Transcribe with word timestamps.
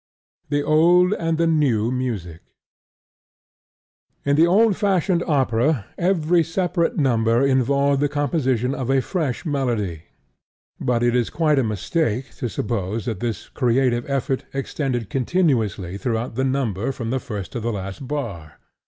THE 0.49 0.63
OLD 0.63 1.13
AND 1.13 1.37
THE 1.37 1.45
NEW 1.45 1.91
MUSIC 1.91 2.39
In 4.25 4.35
the 4.35 4.47
old 4.47 4.75
fashioned 4.75 5.21
opera 5.27 5.85
every 5.95 6.43
separate 6.43 6.97
number 6.97 7.45
involved 7.45 8.01
the 8.01 8.09
composition 8.09 8.73
of 8.73 8.89
a 8.89 8.99
fresh 9.03 9.45
melody; 9.45 10.05
but 10.79 11.03
it 11.03 11.15
is 11.15 11.29
quite 11.29 11.59
a 11.59 11.63
mistake 11.63 12.33
to 12.37 12.49
suppose 12.49 13.05
that 13.05 13.19
this 13.19 13.47
creative 13.49 14.09
effort 14.09 14.43
extended 14.55 15.11
continuously 15.11 15.99
throughout 15.99 16.33
the 16.33 16.45
number 16.45 16.91
from 16.91 17.11
the 17.11 17.19
first 17.19 17.51
to 17.51 17.59
the 17.59 17.71
last 17.71 18.07
bar. 18.07 18.57